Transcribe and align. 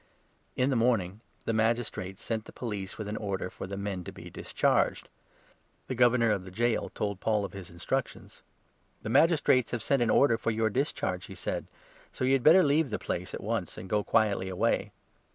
In 0.55 0.71
the 0.71 0.75
morning 0.75 1.21
the 1.45 1.53
Magistrates 1.53 2.23
sent 2.23 2.45
the 2.45 2.51
35 2.51 2.57
police 2.59 2.97
with 2.97 3.07
an 3.07 3.17
order 3.17 3.51
for 3.51 3.67
the 3.67 3.77
men 3.77 4.03
to 4.05 4.11
be 4.11 4.31
discharged. 4.31 5.09
The 5.85 5.93
36 5.93 5.99
Governor 5.99 6.31
of 6.31 6.43
the 6.43 6.49
Gaol 6.49 6.89
told 6.89 7.19
Paul 7.19 7.45
of 7.45 7.53
his 7.53 7.69
instructions. 7.69 8.41
"The 9.03 9.09
Magistrates 9.09 9.69
have 9.69 9.83
sent 9.83 10.01
an 10.01 10.09
order 10.09 10.39
for 10.39 10.49
your 10.49 10.71
discharge," 10.71 11.27
he 11.27 11.35
said, 11.35 11.67
"so 12.11 12.25
you 12.25 12.33
had 12.33 12.41
better 12.41 12.63
leave 12.63 12.89
the 12.89 12.97
place 12.97 13.35
at 13.35 13.43
once 13.43 13.77
and 13.77 13.87
go 13.87 14.03
quietly 14.03 14.49
away." 14.49 14.91